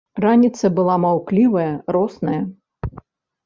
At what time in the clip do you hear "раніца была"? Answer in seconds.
0.23-0.95